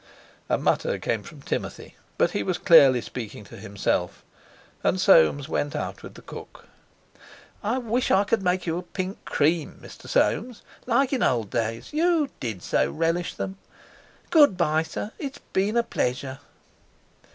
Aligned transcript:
A 0.49 0.57
mutter 0.57 0.97
came 0.97 1.21
from 1.21 1.43
Timothy, 1.43 1.95
but 2.17 2.31
he 2.31 2.41
was 2.41 2.57
clearly 2.57 3.01
speaking 3.01 3.43
to 3.43 3.55
himself, 3.57 4.23
and 4.83 4.99
Soames 4.99 5.47
went 5.47 5.75
out 5.75 6.01
with 6.01 6.15
the 6.15 6.23
cook. 6.23 6.65
"I 7.61 7.77
wish 7.77 8.09
I 8.09 8.23
could 8.23 8.41
make 8.41 8.65
you 8.65 8.79
a 8.79 8.81
pink 8.81 9.23
cream, 9.25 9.79
Mr. 9.79 10.09
Soames, 10.09 10.63
like 10.87 11.13
in 11.13 11.21
old 11.21 11.51
days; 11.51 11.93
you 11.93 12.29
did 12.39 12.63
so 12.63 12.89
relish 12.91 13.35
them. 13.35 13.59
Good 14.31 14.57
bye, 14.57 14.81
sir; 14.81 15.11
it 15.19 15.35
has 15.35 15.41
been 15.53 15.77
a 15.77 15.83
pleasure." 15.83 16.39